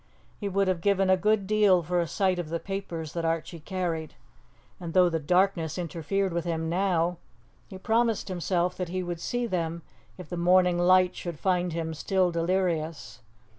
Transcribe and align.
He 0.39 0.49
would 0.49 0.67
have 0.67 0.81
given 0.81 1.11
a 1.11 1.15
good 1.15 1.45
deal 1.45 1.83
for 1.83 1.99
a 2.01 2.07
sight 2.07 2.39
of 2.39 2.49
the 2.49 2.59
papers 2.59 3.13
that 3.13 3.23
Archie 3.23 3.59
carried, 3.59 4.15
and 4.79 4.95
though 4.95 5.09
the 5.09 5.19
darkness 5.19 5.77
interfered 5.77 6.33
with 6.33 6.43
him 6.43 6.69
now, 6.69 7.17
he 7.67 7.77
promised 7.77 8.27
himself 8.27 8.75
that 8.77 8.89
he 8.89 9.03
would 9.03 9.19
see 9.21 9.45
them 9.45 9.83
if 10.17 10.27
the 10.27 10.37
morning 10.37 10.79
light 10.79 11.15
should 11.15 11.37
find 11.37 11.73
him 11.73 11.93
still 11.93 12.31
delirious. 12.31 13.21